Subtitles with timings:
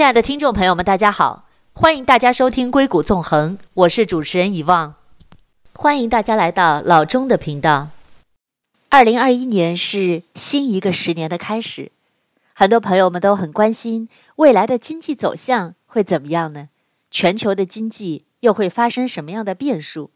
[0.00, 1.44] 亲爱的听众朋友们，大家好，
[1.74, 4.94] 欢迎大家收听《硅谷纵横》，我是主持人遗忘，
[5.74, 7.88] 欢迎大家来到老钟的频道。
[8.88, 11.92] 二零二一年是新一个十年的开始，
[12.54, 16.70] 很多朋友们都很关心未来的经济走向会怎么样呢？
[17.10, 20.10] 全球的经济又会发生什么样的变数？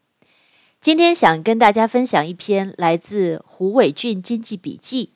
[0.81, 5.11] 今天想跟大家分享一篇来自胡伟俊经济笔记，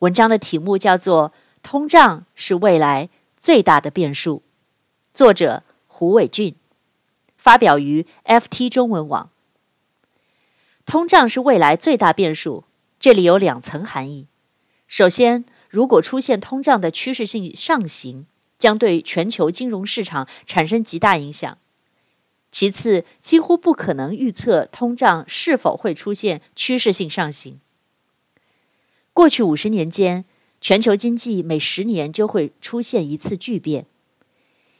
[0.00, 1.30] 文章的题目叫做
[1.62, 3.06] 《通胀是未来》。
[3.46, 4.42] 最大的变数，
[5.14, 6.56] 作者胡伟俊，
[7.36, 9.30] 发表于 FT 中文网。
[10.84, 12.64] 通胀是未来最大变数，
[12.98, 14.26] 这里有两层含义。
[14.88, 18.26] 首先，如果出现通胀的趋势性上行，
[18.58, 21.56] 将对全球金融市场产生极大影响。
[22.50, 27.60] 其次，几乎不可能预测通胀是否会出现趋势性上行。
[29.12, 30.24] 过去五十年间，
[30.68, 33.86] 全球经济每十年就会出现一次巨变。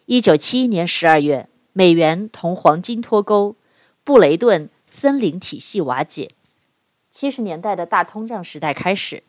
[0.06, 3.54] 一九七一年十二月，美元同黄金脱钩，
[4.02, 6.32] 布雷顿森林体系瓦解，
[7.08, 9.22] 七十年代的大通胀时代开始。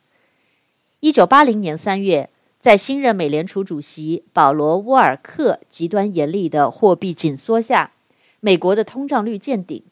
[1.01, 7.91] 一九八零年三月，在新任美联储主席保罗·沃尔克极端严厉的货币紧缩下，
[8.39, 9.83] 美国的通胀率见顶，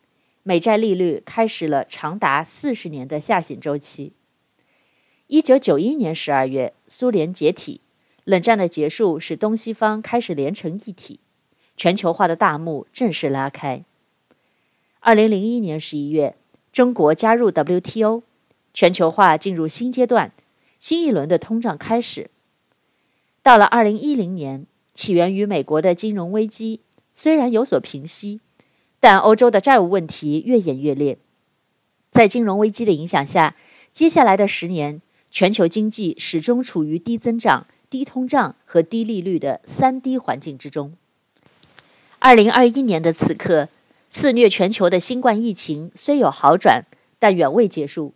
[0.41, 4.13] 美债利率开始了长达四十年的下行周期。
[5.27, 7.81] 一九九一年十二月，苏联解体，
[8.25, 11.19] 冷战的结束使东西方开始连成一体，
[11.75, 13.83] 全球化的大幕正式拉开。
[14.99, 16.35] 二零零一年十一月，
[16.71, 18.21] 中国加入 WTO，
[18.71, 20.31] 全球化进入新阶段，
[20.77, 22.29] 新一轮的通胀开始。
[23.41, 28.41] 到了二零一零年，起源于美国的金融危机虽然有所平息，
[28.99, 31.17] 但欧洲的债务问题越演越烈。
[32.11, 33.55] 在金融危机的影响下，
[33.91, 35.01] 接下来的十年，
[35.35, 40.95] 全球经济始终处于低增长、低通胀和低利率的三低环境之中。
[42.19, 43.67] 二零二一年的此刻，
[44.09, 46.85] 肆虐全球的新冠疫情虽有好转，
[47.19, 48.13] 但远未结束。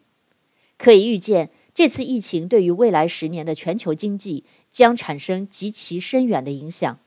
[0.77, 6.97] 可以预见，这次疫情对于未来十年的全球经济将产生极其深远的影响。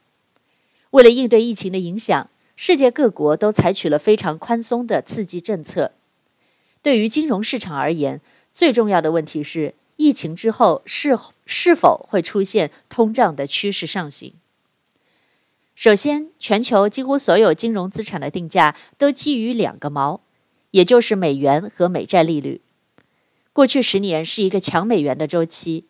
[0.91, 5.93] 为了应对疫情的影响，世界各国都采取了非常宽松的刺激政策。
[6.83, 8.21] 对于金融市场而言，
[8.53, 14.35] 最重要的问题是，疫情之后是是否会出现通胀的趋势上行？
[15.77, 20.19] 首先，全球几乎所有金融资产的定价都基于两个锚，
[20.73, 22.63] 也就是美元和美债利率。
[23.53, 25.87] 过去十年是一个强美元的周期，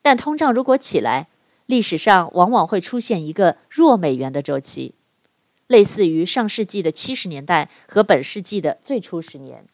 [0.00, 1.26] 但通胀如果起来，
[1.66, 4.94] 历史上往往会出现一个弱美元的周期，
[5.66, 9.64] 类似于上世纪的七十年代和本世纪的最初十年。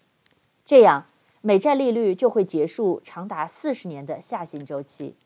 [0.65, 1.05] 这样。
[1.43, 5.17] 美债利率就会结束长达四十年的下行周期。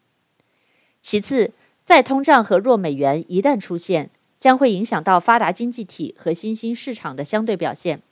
[1.00, 1.52] 其次，
[1.84, 8.02] 再通胀和弱美元一旦出现，将会影响到发达经济体和新兴市场的相对表现。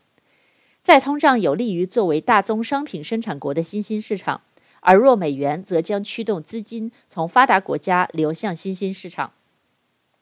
[0.82, 4.42] 再通胀有利于作为大宗商品生产国的新兴市场，
[4.80, 9.32] 而弱美元则将驱动资金从发达国家流向新兴市场。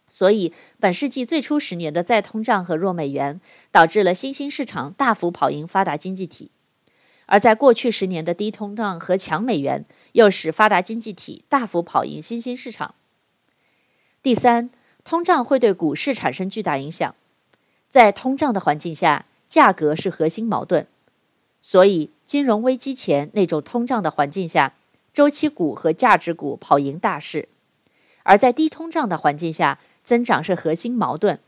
[0.08, 3.40] 所以，本世纪最初十年的再通胀和弱美元，
[3.72, 6.51] 导致了新兴市场大幅跑赢发达经济体。
[7.32, 12.94] 而在过去十年的低通胀和强美元，又使发达经济体大幅跑赢新兴市场。
[14.22, 14.68] 第三，
[15.02, 17.14] 通胀会对股市产生巨大影响。
[17.88, 20.86] 在通胀的环境下，价格是核心矛盾。
[21.58, 24.74] 所以，金融危机前那种通胀的环境下，
[25.10, 27.48] 周期股和价值股跑赢大势；
[28.24, 31.40] 而在低通胀的环境下，增长是核心矛盾。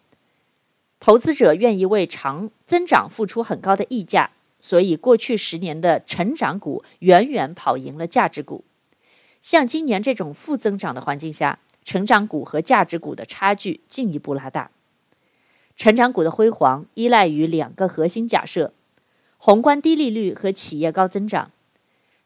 [0.99, 4.31] 投资者愿意为长增长付出很高的溢价。
[4.67, 8.65] 所以，过去十年的成长股远远跑赢了价值股。
[9.43, 14.71] 像今年这种负增长的环境下，成长股和价值股的差距进一步拉大。
[15.77, 18.73] 成长股的辉煌依赖于两个核心假设：
[19.37, 21.51] 宏观低利率和企业高增长。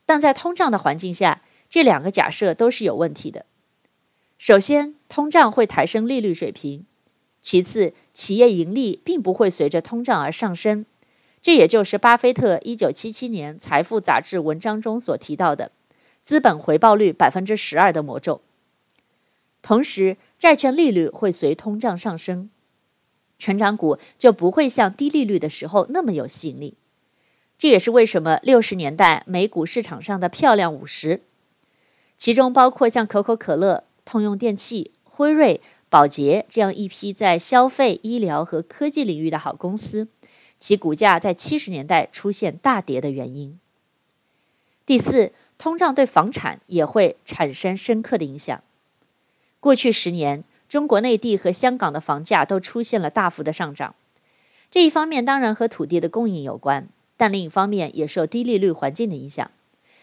[0.06, 3.46] 但在通胀的环境下，这两个假设都是有问题的。
[4.38, 6.82] 首先，通胀会抬升利率水平；
[7.42, 10.86] 其次，企业盈利并不会随着通胀而上升。
[11.40, 15.70] 这也就是巴菲特一九七七年《财富》杂志文章中所提到的
[16.22, 18.40] 资本回报率百分之十二的魔咒。
[19.62, 22.50] 同时，债券利率会随通胀上升，
[23.38, 26.74] 成长股就不会像低利率的时候那么有吸引力。
[27.56, 31.22] 这也是为什么六十年代美股市场上的漂亮五十，
[32.16, 40.08] 其中包括像可口可乐、通用电气、辉瑞、宝洁这样一批在消费、医疗和科技领域的好公司。
[40.58, 43.58] 其股价在七十年代出现大跌的原因。
[44.84, 48.62] 第四，通胀对房产也会产生深刻的影响。
[49.60, 53.94] 过去十年，中国内地和香港的房价都出现了大幅的上涨。
[54.70, 59.50] 这一方面当然和土地的供应有关，但另一方面也受低利率环境的影响。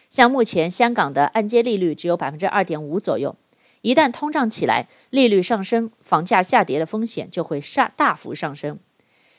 [0.09, 3.35] 像目前香港的按揭利率只有百分之二点五左右，
[3.81, 8.79] 一旦通胀起来，利率上升，房价下跌的风险就会大大幅上升。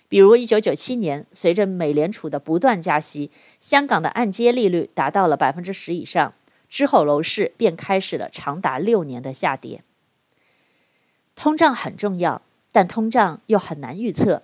[0.08, 6.32] 比如一九九七年，随着美联储的不断加息，香港的按揭利率达到了百分之十以上，
[6.68, 9.82] 之后楼市便开始了长达六年的下跌。
[11.34, 12.40] 通胀很重要，
[12.72, 14.42] 但通胀又很难预测。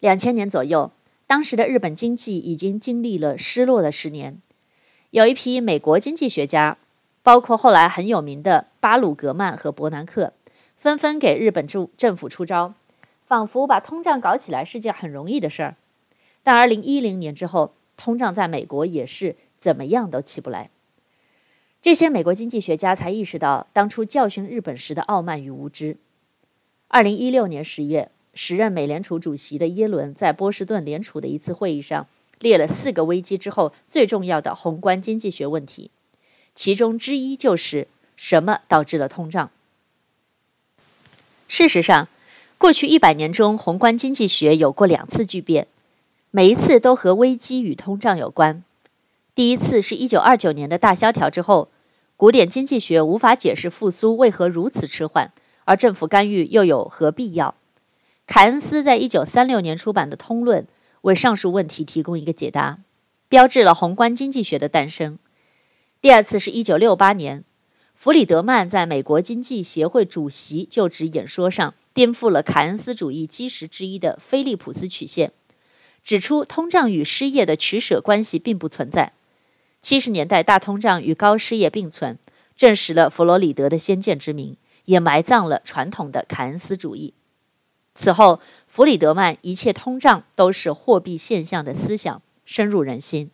[0.00, 0.90] 两千年左右，
[1.26, 4.38] 当时的日本经济已经经历了失落的十年。
[5.10, 6.76] 有一批美国经济学家，
[7.22, 10.32] 包括后来很有名的巴鲁格曼和伯南克，
[10.76, 12.74] 纷纷给日本政政府出招，
[13.24, 15.76] 仿佛把通胀搞起来是件很容易的事儿。
[16.42, 20.70] 但二零一零年之后，通胀在美国也是怎么样都起不来。
[21.82, 25.96] 这些美国经济学家才意识到当初教训日本时的傲慢与无知。
[26.88, 28.10] 二零一六年十月。
[28.36, 32.08] 时任美联储主席的耶伦在波士顿联储的一次会议上
[32.40, 35.92] 列了四个危机之后最重要的宏观经济学问题，
[36.52, 37.86] 其中之一就是
[38.16, 39.52] 什么导致了通胀。
[41.46, 42.08] 事实上，
[42.64, 45.66] 过去一百年中，宏观经济学有过两次巨变，
[46.30, 48.64] 每一次都和危机与通胀有关。
[49.34, 51.68] 第一次是一九二九年的大萧条之后，
[52.16, 55.30] 古典经济学无法解释复苏为何如此迟缓，
[55.64, 57.54] 而政府干预又有何必要？
[58.26, 60.62] 凯恩斯在一九三六年出版的《通论》
[61.02, 62.78] 为上述问题提供一个解答，
[63.28, 65.18] 标志了宏观经济学的诞生。
[66.00, 67.44] 第二次是一九六八年，
[67.94, 75.32] 弗里德曼在美国经济协会主席就职演说上颠覆了凯恩斯主义基石之一的菲利普斯曲线，
[76.02, 79.12] 指出通胀与失业的取舍关系并不存在。
[79.80, 82.18] 七十年代大通胀与高失业并存，
[82.56, 84.56] 证实了弗罗里德的先见之明，
[84.86, 87.14] 也埋葬了传统的凯恩斯主义。
[87.94, 93.30] 此后，弗里德曼“一切通胀都是货币现象”的思想深入人心。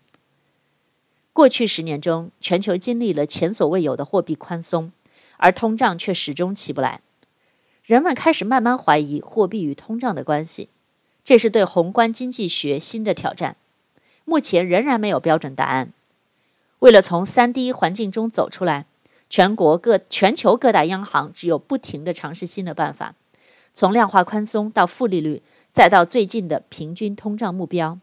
[1.33, 4.93] 过去十年中，全球经历了前所未有的货币宽松，
[5.39, 7.01] 而通胀却始终起不来。
[7.91, 10.69] 人们开始慢慢怀疑货币与通胀的关系，
[11.25, 13.57] 这是对宏观经济学新的挑战。
[14.25, 15.93] 目前仍然没有标准答案。
[16.79, 18.87] 为了从三低环境中走出来，
[19.29, 23.17] 全国各全球各大央行只有不停地尝试新的办法。
[23.75, 25.43] 从量化宽松到负利率，
[25.73, 27.99] 再到最近的平均通胀目标。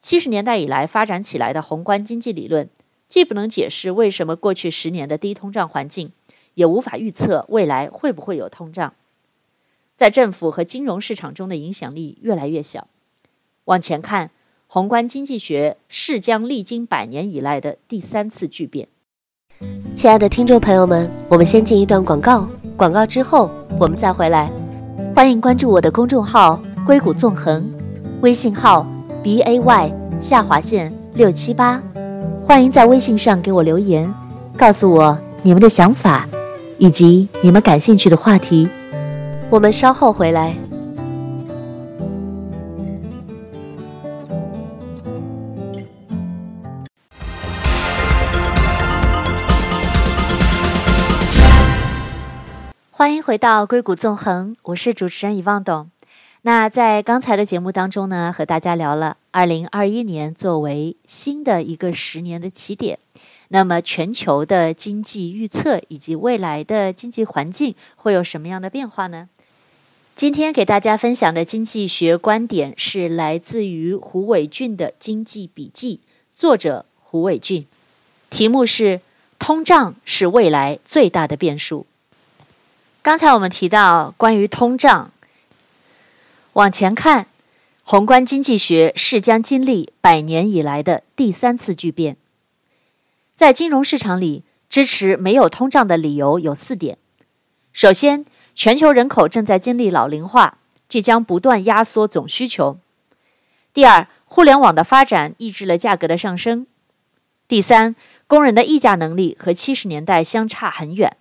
[0.00, 2.68] 七十年代以来发展起来的宏观经济理论，
[3.08, 6.10] 既不能解释为什么过去十年的低通胀环境，
[6.54, 8.94] 也无法预测未来会不会有通胀。
[9.94, 12.88] 在政府和金融市场中的影响力越来越小。
[13.66, 14.30] 往前看，
[14.66, 18.88] 宏观经济学势将历经百年以来的第三次巨变。
[19.94, 22.48] 亲爱的听众朋友们，我们先进一段广告。
[22.76, 23.48] 广告之后，
[23.78, 24.50] 我们再回来。
[25.14, 27.64] 欢迎关注我的公众号“硅谷纵横”，
[28.20, 28.84] 微信号
[29.22, 31.80] b a y 下划线六七八。
[32.42, 34.12] 欢迎在微信上给我留言，
[34.58, 36.28] 告诉我你们的想法
[36.78, 38.68] 以及你们感兴趣的话题。
[39.50, 40.54] 我们稍后回来。
[52.90, 55.90] 欢迎回到硅谷纵横，我是主持人遗忘董。
[56.42, 62.98] 那在刚才的节目当中呢，和大家聊了二零二一年作为新的一个十年的起点，
[63.54, 69.28] 那么全球的经济预测以及未来的经济环境会有什么样的变化呢？
[70.16, 76.00] 今天给大家分享的经济学观点是来自于胡伟俊的《经济笔记》，
[76.36, 77.64] 作者胡伟俊，
[78.28, 79.00] 题目是
[79.38, 81.86] “通胀是未来最大的变数”。
[83.02, 85.12] 刚才我们提到关于通胀，
[86.54, 87.28] 往前看，
[87.84, 92.16] 宏观经济学是将经历百年以来的第三次巨变。
[93.34, 96.98] 在金融市场里，支持没有通胀的理由有四点：
[97.72, 98.24] 首先，
[98.54, 102.76] 全球人口正在经历老龄化，这将不断压缩总需求；
[103.72, 106.66] 第二，互联网的发展抑制了价格的上升；
[107.48, 107.96] 第三，
[108.28, 111.16] 工人的议价能力和七十年代相差很远。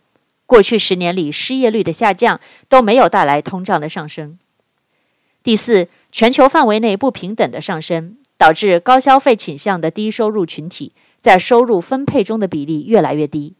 [0.45, 2.39] 过去十年里，失业率的下降
[2.69, 4.37] 都没有带来通胀的上升。
[5.41, 13.53] 第四，全球范围内不平等的上升，导致高消费倾向的低收入群体在收入分配中的比例越来越低，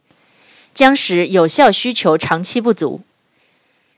[0.74, 3.00] 将使有效需求长期不足。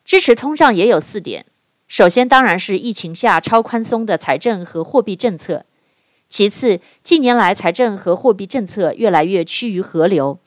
[0.04, 1.44] 支持通胀也有四点：
[1.88, 5.64] 首先，当然是疫情下超宽松的财政和货币政策；
[6.28, 10.38] 其次，近年来财政和货币政策越来越趋于合流。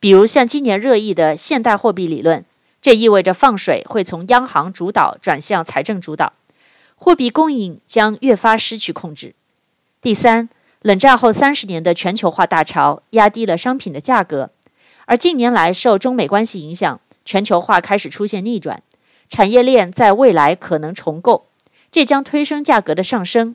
[0.00, 2.44] 比如像今年热议的现代货币理论，
[2.82, 6.32] 这意味着放水会从央行主导转向财政主导，
[6.96, 9.36] 货币供应将越发失去控制。
[10.00, 10.48] 第三，
[10.88, 14.48] 冷战后三十年的全球化大潮压低了商品的价格，
[15.04, 18.82] 而近年来受中美关系影响，全球化开始出现逆转，
[19.28, 21.44] 产业链在未来可能重构，
[21.92, 23.54] 这将推升价格的上升。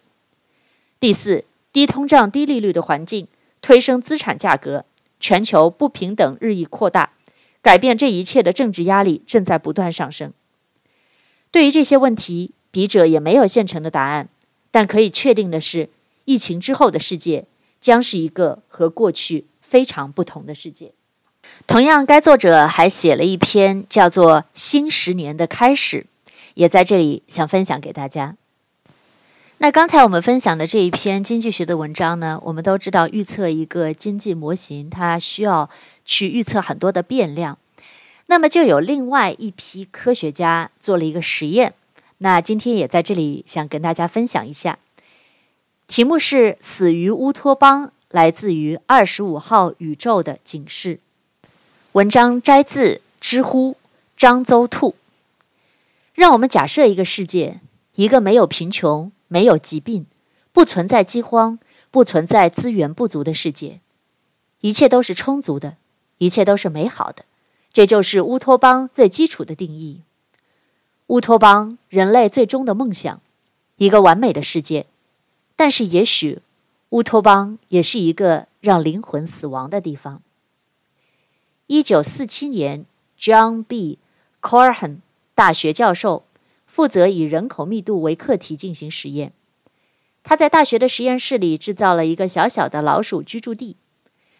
[0.99, 3.27] 第四，低通胀、低利率的环境
[3.63, 4.85] 推升资产价格，
[5.19, 7.13] 全球不平等日益扩大，
[7.63, 10.31] 改变这一切的政治压力正在不断上升。
[11.49, 14.29] 对于这些问题，笔者也没有现成的答案，
[14.69, 15.89] 但可以确定的是，
[16.25, 17.45] 疫情之后的世界
[17.81, 20.93] 将是一个和过去非常不同的世界。
[21.67, 26.07] 同样，该作者还写了一篇叫做《新十年的开始》，
[26.53, 28.35] 也在这里想分享给大家。
[29.59, 35.69] 那刚才我们分享的这一篇经济学的文章呢，我们都知道，预测一个经济模型，它需要
[36.03, 37.57] 去预测很多的变量。
[38.27, 41.73] 那么就有另外一批科学家做了一个实验，
[42.17, 44.79] 那今天也在这里想跟大家分享一下。
[45.87, 50.99] 题目是“死于乌托邦”，来自于二十五号宇宙的警示。
[51.93, 53.77] 文章摘自知乎
[54.17, 54.95] 张邹兔。
[56.13, 57.59] 让我们假设一个世界，
[57.95, 59.11] 一个没有贫穷。
[59.29, 60.05] 没有疾病，
[60.51, 61.57] 不存在饥荒，
[61.89, 63.79] 不存在资源不足的世界，
[64.59, 65.77] 一切都是充足的，
[66.19, 67.25] 一切都是美好的，
[67.71, 70.01] 这就是乌托邦最基础的定义。
[71.07, 73.21] 乌托邦，人类最终的梦想，
[73.77, 74.85] 一个完美的世界。
[75.55, 76.39] 但是，也许
[76.89, 80.21] 乌托邦也是一个让灵魂死亡的地方。
[81.67, 82.85] 一九四七年
[83.17, 83.99] ，John B.
[84.41, 84.97] Corhan
[85.33, 86.23] 大学教授。
[86.65, 89.31] 负责以人口密度为课题进行实验。
[90.23, 93.75] 他在大学的实验室里制造了一个小小的老鼠居住地。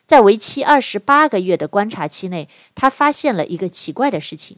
[0.08, 4.58] 在为期二十八个月的观察期内，他发现了一个奇怪的事情：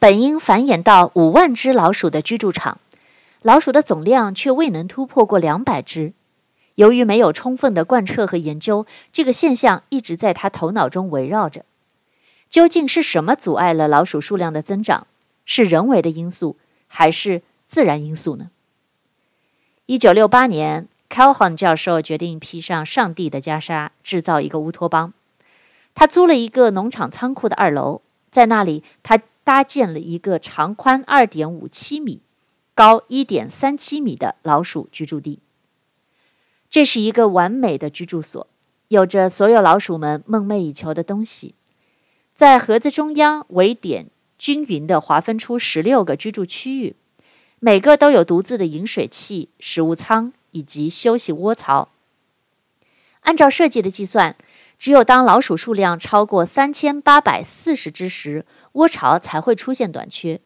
[0.00, 2.80] 本应繁衍到五万只老鼠的居住场，
[3.42, 6.12] 老鼠的总量却未能突破过两百只。
[6.74, 11.64] 由于没有充分的贯彻和研究，这个现象一直在他头脑中围绕着。
[12.48, 15.06] 究竟是什么阻碍了老鼠数量的增长？
[15.44, 16.56] 是人为的因素？
[16.86, 18.50] 还是自然因素呢？
[19.86, 25.12] 一九六八年，Calhoun 教授决定披上上帝的袈裟，制造一个乌托邦。
[25.94, 32.20] 他租了一个农场仓库的二楼，在那里，他搭建了一个长宽二点五七米、
[32.80, 35.40] 高一点三七米的老鼠居住地。
[36.70, 38.46] 这是一个完美的居住所，
[38.88, 41.54] 有着所有老鼠们梦寐以求的东西。
[42.34, 44.06] 在盒子中央围点。
[44.38, 46.96] 均匀地划分出十六个居住区域，
[47.58, 51.90] 每个都有独自的饮水器、食物仓以及休息窝巢。
[53.20, 54.34] 按照设计的计算，
[54.78, 60.40] 只有当老鼠数量超过三千八百四十只时，窝巢才会出现短缺；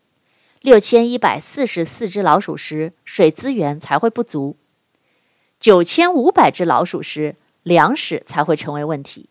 [0.65, 4.57] 六千一百四十四只老鼠时，水资源才会不足；
[5.61, 9.29] 九千五百只老鼠时，粮食才会成为问题。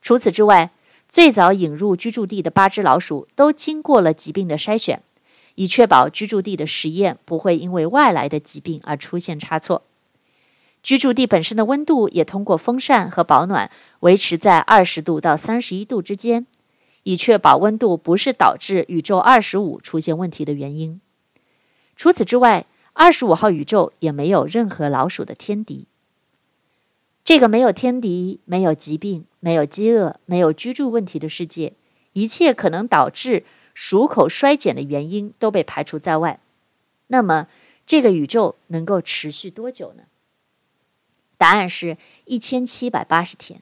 [0.00, 0.70] 除此之外，
[1.08, 5.02] 最早引入居住地的八只老鼠都经过了疾病的筛选，
[5.56, 9.82] 以确保居住地的实验不会因为外来的疾病而出现差错。
[10.84, 13.68] 居住地本身的温度也通过风扇和保暖
[14.00, 16.46] 维持在二十度到三十一度之间，
[17.04, 21.00] 以确保温度不是导致宇宙二十五出现问题的原因。
[21.96, 25.86] 除此之外，二十五号宇宙也没有任何老鼠的天敌。
[27.22, 31.72] 这个没有天敌、没有疾病、没有饥饿、没有居住问题的世界，
[32.12, 36.40] 一切可能导致鼠口衰减的原因都被排除在外。
[37.06, 37.48] 那么，
[37.86, 40.04] 这个宇宙能够持续多久呢？
[41.36, 41.96] 答案是
[42.26, 43.60] 一千七百八十天。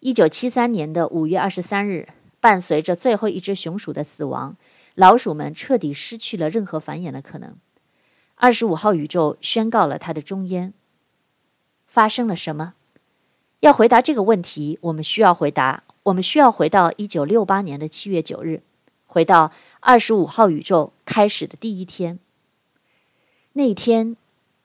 [0.00, 2.08] 一九七三年的五月二十三日，
[2.40, 4.56] 伴随着最后一只雄鼠的死亡，
[4.94, 7.56] 老鼠们彻底失去了任何繁衍的可能。
[8.36, 10.72] 二十五号宇宙宣告了它的终焉。
[11.86, 12.74] 发生了什么？
[13.60, 18.62] 要回答这个问题，我们需要回答，我们需要回到一九六八年的七月九日，
[19.06, 22.20] 回到二十五号宇宙开始的第一天。
[23.54, 24.16] 那一天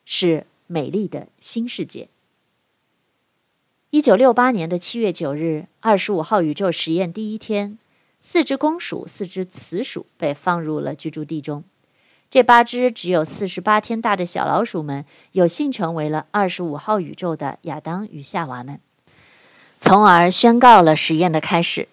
[0.06, 2.10] 是美丽的新世界。
[3.94, 7.78] 一九六八年的七月九日，二十五号宇宙实验第一天，
[8.18, 11.64] 四只公鼠、四只雌鼠被放入了居住地中。
[12.28, 18.80] 这八只只有四十八天大的小老鼠们，有幸成为了二十五号宇宙的亚当与夏娃们，
[19.80, 21.88] 从而宣告了实验的开始。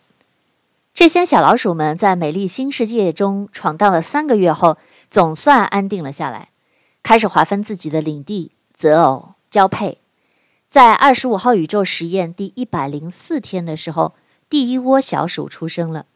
[0.95, 4.79] 这些小老鼠们在美丽新世界中闯荡了三个月后，
[5.11, 6.49] 总算安定了下来，
[7.03, 10.00] 开始划分自己的领地、择偶、交配。
[10.71, 14.15] 在二十五号宇宙实验第一百零四天的时候，
[14.49, 16.07] 第一窝小鼠出生了。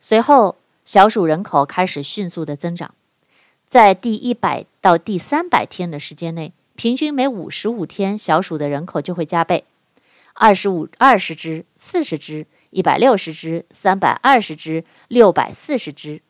[0.00, 2.92] 随后，小鼠人口开始迅速的增长，
[3.64, 9.64] 在第一百到第三百天的时间内，平均每五十五天，小鼠的人口就会加倍，
[10.34, 16.22] 二十五、二十只、四十只、一百六十只、三百二十只、六百四十只，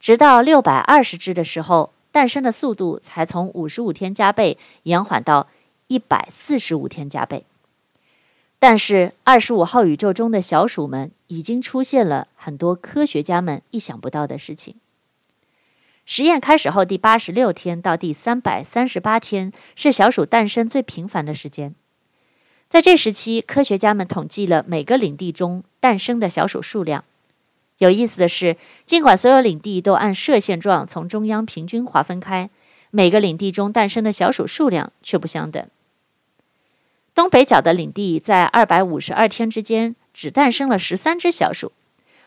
[0.00, 5.48] 直到六百二十只的时候，诞生的速度才从五十五天加倍延缓到
[5.88, 7.44] 一百四十五天加倍。
[8.58, 14.76] 但是，二十五号宇宙中的小鼠们已经出现了很多科学家们意想不到的事情。
[16.06, 21.74] 实验开始后第八十六天到第三百三十八天是小鼠诞生最频繁的时间。
[22.68, 27.04] 在这时期，科学家们统计了每个领地中诞生的小鼠数量。
[27.78, 32.48] 有意思的是，尽管所有领地都按射线状从中央平均划分开，
[32.96, 35.66] 每个领地中诞生的小鼠数量却不相等。
[37.12, 41.72] 东北角的领地在二百五十二天之间只诞生了十三只小鼠，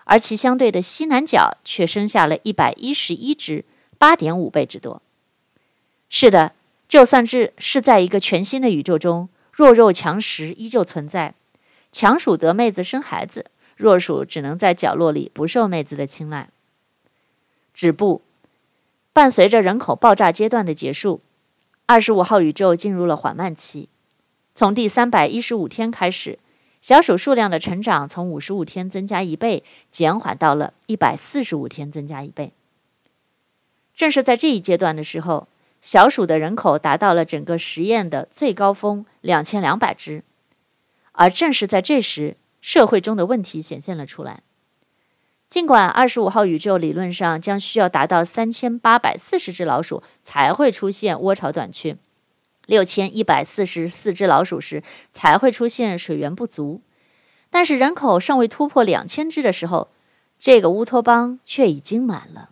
[0.03, 3.63] 而其相对的西南角却生下了一百一十一只，
[3.97, 5.01] 八点五倍之多。
[6.09, 6.51] 是的，
[6.89, 11.33] 就算是是在一个全新的宇宙中，弱肉强食依旧存在。
[11.93, 13.45] 强鼠得妹子生孩子，
[13.77, 16.49] 弱鼠只能在角落里不受妹子的青睐。
[17.73, 18.21] 止步，
[19.17, 21.21] 伴随着人口爆炸阶段的结束，
[21.87, 23.89] 二十五号宇宙进入了缓慢期。
[24.53, 26.37] 从第三百一十五天开始，
[26.81, 32.53] 小鼠数量的成长从五十五天增加一倍，减缓到了一百四十五天增加一倍。
[33.95, 35.47] 正是在这一阶段的时候，
[35.81, 40.23] 小鼠的人口达到了整个实验的最高峰两千两百只。
[41.13, 44.43] 而正是在这时，社会中的问题显现了出来。
[45.47, 51.97] 尽管二十五号宇宙理论上将需要达到三千八百四十只老鼠才会出现窝巢短缺。
[52.65, 54.83] 六千一百四十四只老鼠时
[55.13, 56.81] 才会出现水源不足，
[57.49, 59.87] 但是人口尚未突破两千只的时候，
[60.37, 62.49] 这个乌托邦却已经满了。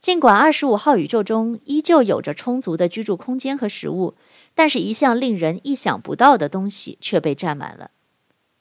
[0.00, 4.14] 尽管二十五号宇宙中依旧有着充足的居住空间和食物，
[4.54, 7.90] 但是一项令人意想不到的东西却被占满了：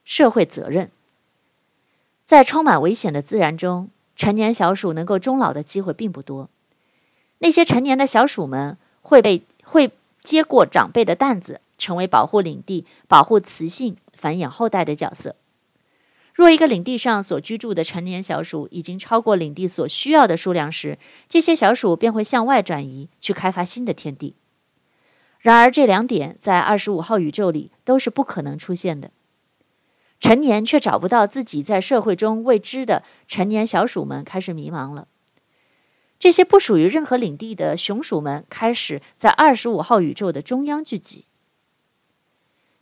[0.04, 0.92] 社会责任。
[2.28, 6.50] 在充满危险的自然中，成年小鼠能够终老的机会并不多。
[7.38, 15.38] 那些成年的小鼠们会被会接过长辈的担子，成为保护领地、保护雌性、繁衍后代的角色。
[16.34, 24.36] 若一个领地上所居住的成年小鼠已经超过领地所需要的数量时，这些小鼠便会向外转移，去开发新的天地。
[25.40, 29.12] 然而，这两点在二十五号宇宙里都是不可能出现的。
[30.20, 35.08] 成年却找不到自己在社会中未知的成年小鼠们开始迷茫了。
[36.20, 41.26] 这些不属于任何领地的雄鼠们开始在二十五号宇宙的中央聚集。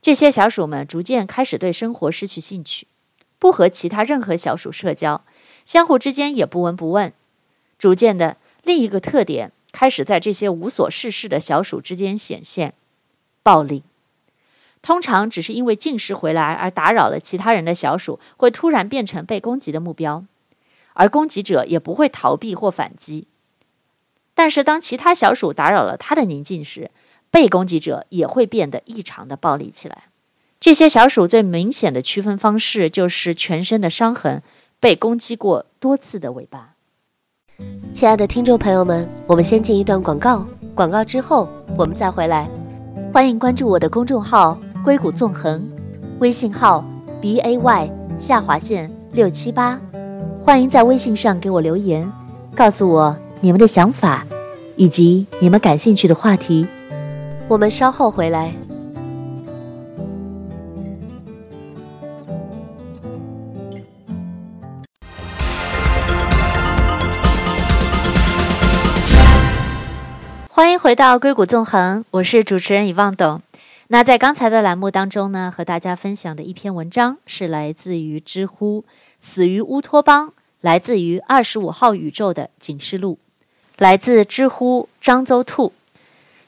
[0.02, 2.88] 这些小鼠们逐渐开始对生活失去兴趣，
[3.38, 5.26] 不和其他任何小鼠社交，
[5.66, 7.12] 相互之间也不闻不问。
[7.78, 12.74] 逐渐的，另一个特点开始在这些无所事事的小鼠之间显现：
[13.44, 13.84] 暴力。
[14.86, 20.24] 通常只是因为进食回来而打扰了其他人的小鼠，会突然变成被攻击的目标。
[20.94, 23.26] 而攻击者也不会逃避或反击，
[24.36, 26.92] 但是当其他小鼠打扰了他的宁静时，
[27.32, 30.04] 被攻击者也会变得异常的暴力起来。
[30.60, 34.44] 这些小鼠最明显的区分方式就是全身的伤痕，
[34.80, 36.76] 被攻击过多次的尾巴。
[37.92, 42.48] 亲爱的听众朋友们，我们先进一段广告，广告之后我们再回来。
[43.12, 45.68] 欢迎关注我的公众号“硅谷纵横”，
[46.22, 46.86] 微信号
[47.20, 49.82] b a y 下划线六七八。
[50.40, 52.08] 欢迎在微信上给我留言，
[52.56, 54.24] 告诉我你们的想法，
[54.76, 56.68] 以及你们感兴趣的话题。
[57.48, 58.54] 我们稍后回来。
[70.48, 73.42] 欢迎回到硅谷纵横，我是主持人以望董。
[73.88, 78.84] 那在刚才的栏目当中呢，和大家分享的一篇文章是来自于知乎。
[79.20, 83.20] 死于乌托邦，来自于二十五号宇宙的警示录，
[83.78, 85.74] 来自知乎张邹兔。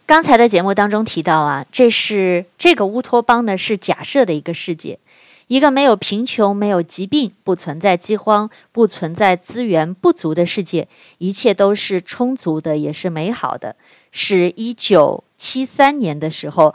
[0.06, 5.00] 刚才的节目当中提到啊，这是这个乌托邦呢，是假设的一个世界，
[5.47, 13.76] 一个没有贫穷、没有疾病、不存在饥荒、不存在资源不足的世界，一切都是充足的，也是美好的。
[14.12, 16.73] 是一九七三年的时候，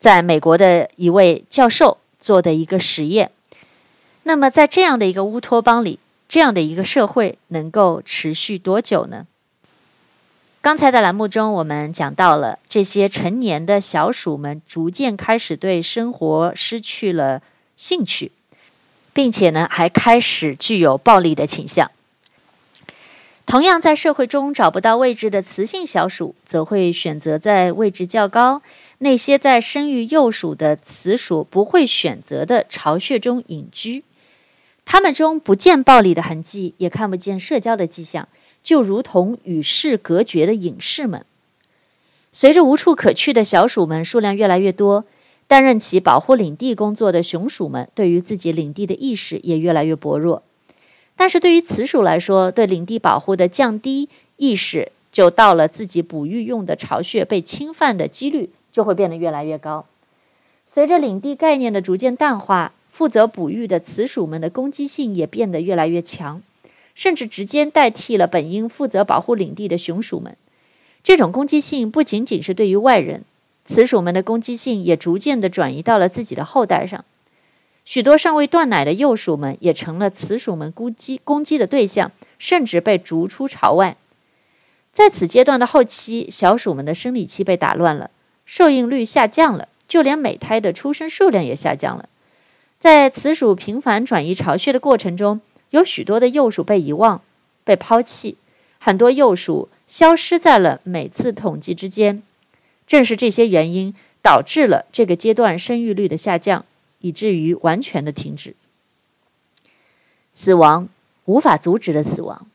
[0.00, 3.30] 在美国的一位教授做的一个实验。
[4.22, 9.26] 那么，在这样的一个乌托邦里，这样的一个社会能够持续多久呢？
[10.62, 17.42] 刚才的栏目中，我们讲到了这些成年的小鼠们逐渐开始对生活失去了
[17.76, 18.32] 兴趣，
[19.12, 21.90] 并且呢，还开始具有暴力的倾向。
[23.46, 28.62] 同样，在社会中找不到位置的雌性小鼠，则会选择在位置较高、
[29.02, 34.04] 那些在生育幼鼠的雌鼠不会选择的巢穴中隐居。
[34.84, 38.28] 它们中不见暴力的痕迹，也看不见社交的迹象，
[38.62, 41.24] 就如同与世隔绝的隐士们。
[42.30, 45.04] 随着无处可去的小鼠们数量越来越多，
[45.46, 50.42] 担任起保护领地工作的雄鼠们对于自己领地的意识也越来越薄弱。
[51.16, 59.86] 但是对于雌鼠来说，对领地保护的降低意识，就到了自己哺育用的巢穴被侵犯的几率就会变得越来越高。
[60.66, 66.42] 随着领地概念的逐渐淡化，负责哺育的雌鼠们的攻击性也变得越来越强，
[66.94, 70.36] 甚至直接代替了本应负责保护领地的雄鼠们。
[71.02, 73.24] 这种攻击性不仅仅是对于外人，
[73.64, 77.04] 雌鼠们的攻击性也逐渐地转移到了自己的后代上。
[77.84, 83.96] 许多尚未断奶的幼鼠们也成了雌鼠们攻击攻击的对象，甚至被逐出巢外。
[84.92, 88.10] 在此阶段的后期，小鼠们的生理期被打乱了，
[88.50, 92.08] 受孕率下降了，就连每胎的出生数量也下降了。
[92.80, 97.22] 在雌鼠频繁转移巢穴的过程中，有许多的幼鼠被遗忘、
[97.62, 98.36] 被抛弃，
[98.80, 99.68] 很多幼鼠。
[99.86, 102.24] 消失在了每次统计之间，
[102.88, 106.64] 正是这些原因导致了这个阶段生育率的下降，
[106.98, 108.56] 以至于完全的停止。
[110.32, 110.88] 死亡，
[111.26, 112.48] 无法阻止的死亡。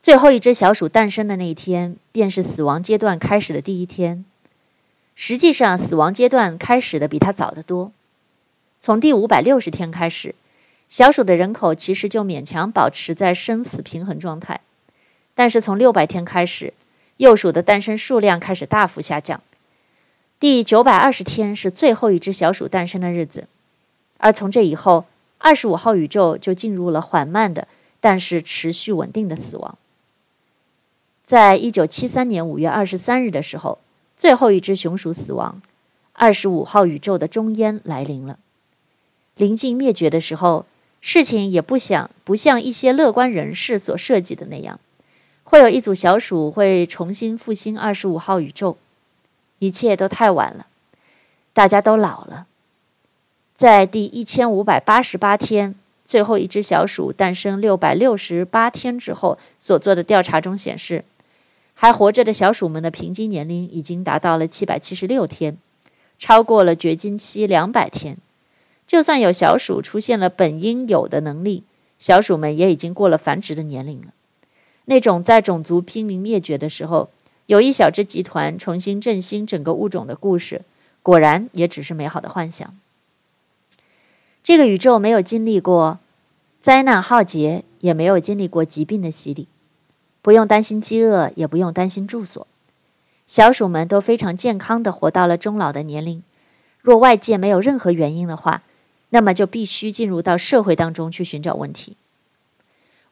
[0.00, 4.24] 最后一只小鼠诞生的那一天，便是死亡阶段开始的第一天。
[5.14, 7.92] 实际上，死亡阶段开始的比它早得多。
[8.80, 10.34] 从第五百六十天开始，
[10.88, 14.60] 小鼠的人口其实就勉强保持在生死平衡状态。
[15.34, 16.74] 但是从六百天开始，
[17.16, 19.40] 幼鼠的诞生数量开始大幅下降。
[20.38, 23.48] 第九百二十天是最后一只小鼠诞生的日子，
[24.18, 25.06] 而从这以后，
[25.38, 27.66] 二十五号宇宙就进入了缓慢的，
[28.00, 29.78] 但是持续稳定的死亡。
[31.24, 33.78] 在一九七三年五月二十三日的时候，
[34.16, 35.60] 最后一只雄鼠死亡，
[36.12, 38.38] 二十五号宇宙的终焉来临了。
[39.36, 40.66] 临近灭绝的时候，
[41.00, 44.78] 事情也不想不像一些乐观人士所设计的那样。
[45.42, 48.78] 会有一组小鼠会重新复兴二十五号宇宙，
[49.58, 50.66] 一切都太晚了，
[51.52, 52.46] 大家都老了。
[53.54, 55.74] 在第一千五百八十八天，
[56.04, 61.04] 最后一只小鼠诞生六百六十八天之后所做的调查中显示，
[61.74, 65.58] 还活着的小鼠们的平均年龄已经达到了七百七十六天，
[66.18, 68.16] 超过了绝经期两百天。
[68.86, 71.64] 就算有小鼠出现了本应有的能力，
[71.98, 74.08] 小鼠们也已经过了繁殖的年龄了。
[74.84, 77.08] 那种在种族濒临灭绝的时候，
[77.46, 80.62] 有一小只集团重新振兴整个物种的故事，
[81.02, 82.78] 果然也只是美好的幻想。
[84.42, 85.98] 这个宇宙没有经历过
[86.60, 89.48] 灾难浩劫，也没有经历过疾病的洗礼，
[90.24, 92.46] 不用担心饥饿，也不用担心住所。
[93.26, 96.22] 小鼠们都非常健康地活到了终老的年龄。
[96.80, 98.62] 若外界没有任何原因的话，
[99.10, 101.98] 那么就必须进入到社会当中去寻找问题。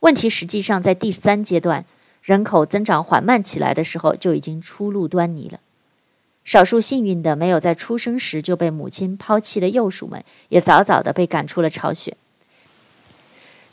[0.01, 1.85] 问题实际上在第三阶段，
[2.23, 5.61] 人口增长缓慢起来的时候就已经初露端倪了。
[6.45, 12.17] 少数幸运的没有在出生时就被母亲抛弃的幼鼠们，也早早地被赶出了巢穴。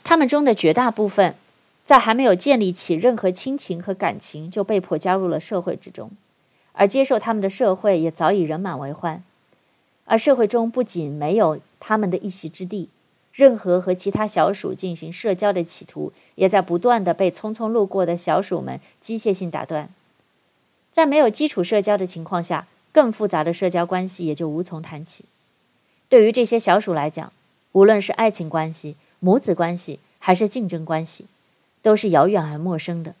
[0.04, 1.34] 他们中的绝大部分，
[1.90, 6.12] 在还没有建立起任何亲情和感情，就被迫加入了社会之中，
[6.70, 9.24] 而接受他们的社会也早已人满为患。
[10.04, 12.90] 而社会中不仅没有他们的一席之地。
[13.32, 19.88] 任何和其他小鼠进行社交的企图，也在不断地被匆匆路过的小鼠们机械性打断。
[20.92, 25.24] 在没有基础社交的情况下，更复杂的社交关系也就无从谈起。
[26.08, 27.32] 对于这些小鼠来讲，
[27.72, 31.24] 无论是爱情关系、母子关系，还是竞争关系，
[31.82, 33.14] 都是遥远而陌生的。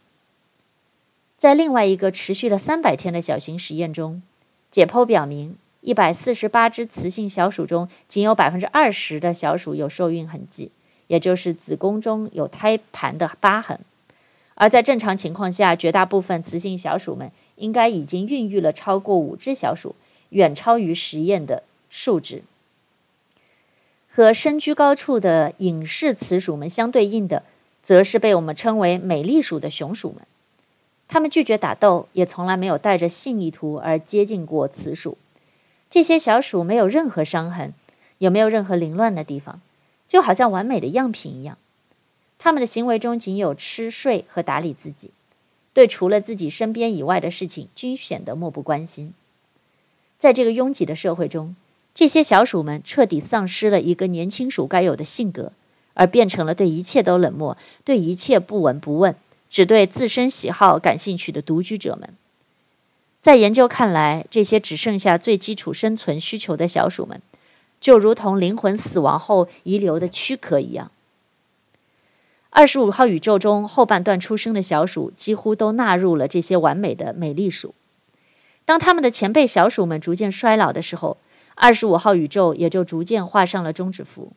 [1.36, 4.22] 在另外一个持续了三百天的小型实验中，
[4.70, 10.70] 解剖表明，一百四十八只雌性小鼠中，仅有百分之二十的小鼠有受孕痕迹，
[11.06, 13.80] 也就是子宫中有胎盘的疤痕。
[14.54, 19.94] 而在正常情况下，绝大部分雌性小鼠们应该已经孕育了超过五只小鼠，
[20.28, 22.42] 远超于实验的数值。
[24.12, 27.44] 和身居高处的隐士雌鼠们相对应的，
[27.82, 30.20] 则是被我们称为美丽鼠的雄鼠们。
[31.08, 35.18] 它们拒绝打斗，也从来没有带着性意图而接近过雌鼠。
[35.88, 37.74] 这些小鼠没有任何伤痕，
[38.18, 39.60] 也没有任何凌乱的地方，
[40.06, 41.58] 就好像完美的样品一样。
[42.38, 45.10] 它们的行为中仅有吃睡和打理自己，
[45.74, 49.12] 对除了自己身边以外的事情均显得漠不关心。
[50.16, 51.56] 在这个拥挤的社会中，
[51.92, 55.52] 这些小鼠们彻底丧失了一个年轻鼠该有的性格，
[56.00, 59.14] 而变成了对一切都冷漠、对一切不闻不问、
[59.50, 62.14] 只对自身喜好感兴趣的独居者们。
[63.20, 67.20] 在研究看来，这些只剩下最基础生存需求的小鼠们，
[67.78, 70.90] 就如同灵魂死亡后遗留的躯壳一样。
[72.48, 77.74] 二十五号宇宙中后半段出生的小鼠几乎都纳入了这些完美的美丽鼠。
[78.64, 81.18] 当他们的前辈小鼠们逐渐衰老的时候，
[81.56, 84.32] 二十五号宇宙也就逐渐画上了终止符。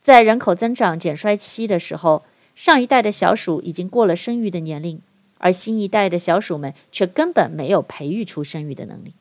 [0.00, 5.00] 在人口增长减衰期的时候，上一代的小鼠已经过了生育的年龄，
[5.38, 9.12] 而新一代的小鼠们却根本没有培育出生育的能力。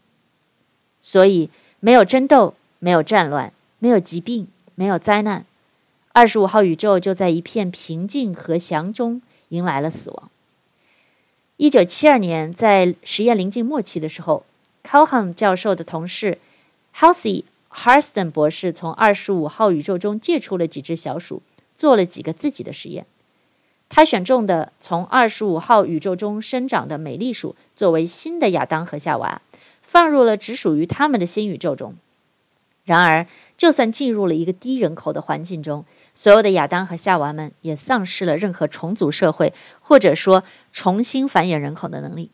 [1.02, 5.46] 所以，没有争斗，没有战乱，没有疾病，没有灾难。
[6.12, 10.30] 二十五号宇宙就在一片平静和祥中迎来了死亡。
[11.58, 14.46] 一九七二年，在实验临近末期的时候
[14.84, 16.40] ，Calhoun 教授的同事
[16.96, 21.42] Halsey Harston 博士从二十五号宇宙中借出了几只小鼠，
[21.76, 23.06] 做了几个自己的实验。
[23.88, 29.42] 他选中的从二十五号宇宙中生长的美丽鼠作为新的亚当和夏娃，
[29.82, 31.96] 放入了只属于他们的新宇宙中。
[32.84, 42.32] 然而，就算进入了一个低人口的环境中，所有的亚当和夏娃们也丧失了任何重组社会或者说重新繁衍人口的能力。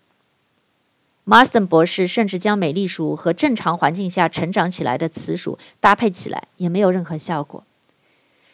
[1.26, 7.64] Marston 博士甚至将美丽鼠和正常环境下成长起来的雌鼠搭配起来，也没有任何效果。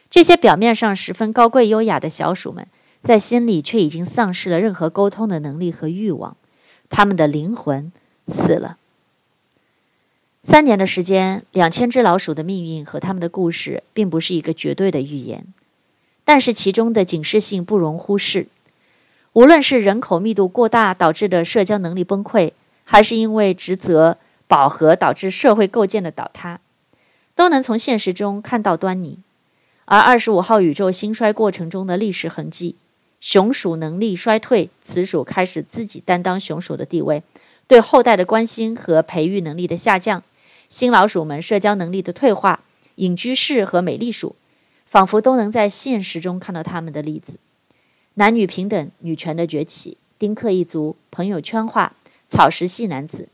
[0.10, 2.68] 这些表面上十分高贵优雅的小鼠们，
[3.02, 6.38] 在心里却已经丧失了任何沟通的能力和欲望，
[6.90, 7.92] 它们的灵魂
[8.28, 8.78] 死了。
[10.42, 15.46] 三年的时间，两千只老鼠的命运和他们的故事，并不是一个绝对的预言，
[16.24, 18.48] 但是其中的警示性不容忽视。
[19.34, 22.52] 无论是人口密度过大导致的社交能力崩溃，
[22.84, 24.18] 还是因为职责
[24.48, 26.60] 饱和导致社会构建的倒塌，
[27.36, 29.20] 都能从现实中看到端倪。
[29.86, 32.76] 而二十五号宇宙兴衰过程中的历史痕迹，
[33.20, 37.24] 雄鼠能力衰退，雌鼠开始自己担当雄鼠的地位，
[37.68, 40.24] 对后代的关心和培育能力的下降。
[40.70, 42.62] 新老鼠们社交能力的退化，
[42.96, 44.36] 隐居室和美丽鼠，
[44.86, 47.40] 仿佛都能在现实中看到他们的例子。
[48.14, 51.94] 男女平等、女权的崛起、丁克一族、朋友圈化、
[52.32, 53.28] 草食系男子。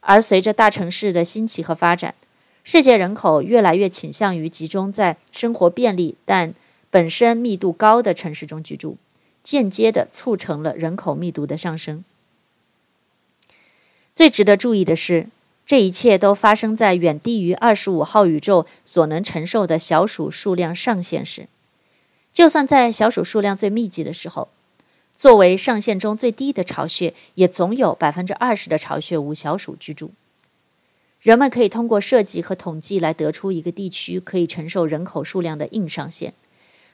[0.00, 2.16] 而随着大城市的兴起和发展，
[2.64, 6.54] 世界人口越来越倾向于集中在生活便利但
[6.90, 8.96] 本身密度高的城市中居住，
[9.42, 12.04] 间接地促成了人口密度的上升。
[14.12, 15.28] 最值得注意的是，
[15.64, 21.46] 这一切都发生在远低于二十五号宇宙所能承受的小鼠数量上限时。
[22.32, 24.48] 就算在小鼠数量最密集的时候，
[25.22, 30.10] 作为上限中最低的巢穴，也总有百分之二十的巢穴无小鼠居住。
[31.20, 36.34] 人们可以通过设计和统计来得出一个地区可以承受人口数量的硬上限，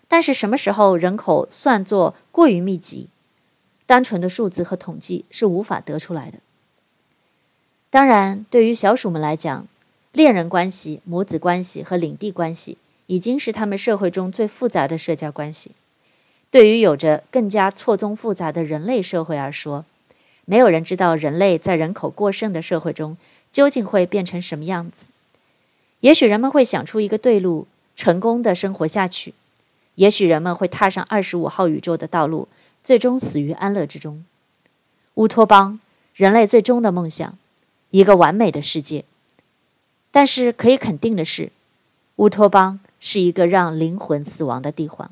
[0.07, 3.09] 但是什么时候人口算作过于密集，
[3.87, 6.41] 单纯的数字和统计是无法得出来的。
[7.89, 9.67] 当然，对于小鼠们来讲，
[10.13, 15.71] 恋人关系、母子关系和领地关系已经是他们社会中最复杂的社交关系。
[16.51, 19.85] 对于有着更加错综复杂的人类社会而说，
[20.45, 23.17] 没有人知道人类在人口过剩的社会中
[23.53, 25.09] 究竟会变成什么样子。
[26.01, 29.33] 也许人们会想出一个对路，成功的生活下去；
[29.97, 32.49] 也许人们会踏上二十五号宇宙的道路，
[32.83, 34.25] 最终死于安乐之中。
[35.15, 35.81] 乌托邦，
[36.15, 37.37] 人类最终的梦想。
[37.91, 39.05] 一个完美的世界，
[40.11, 41.51] 但是可以肯定的是，
[42.17, 45.11] 乌托邦是一个让灵魂死亡的地方。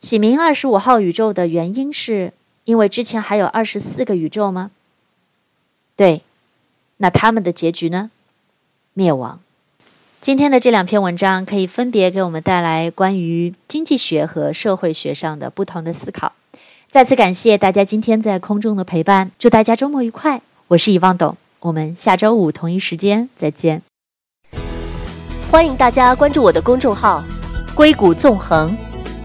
[0.00, 2.32] 起名二十五号宇宙的原因是
[2.64, 4.70] 因为之前还有二十四个宇宙吗？
[5.94, 6.22] 对，
[6.96, 8.10] 那他们的结局呢？
[8.94, 9.40] 灭亡。
[10.22, 16.32] 今天的这两篇文章可以分别给我们带来关于经济学和社会学上的不同的思考。
[16.90, 20.40] 再次感谢大家今天在空中的陪伴，祝大家周末愉快。
[20.68, 23.82] 我是遗忘董，我们下周五同一时间再见。
[25.50, 27.22] 欢迎大家关注我的公众号
[27.76, 28.74] “硅谷纵横”，